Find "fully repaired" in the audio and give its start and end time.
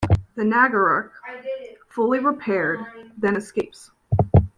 1.89-2.79